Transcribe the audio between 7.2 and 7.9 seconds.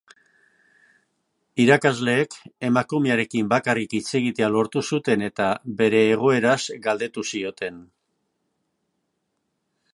zioten.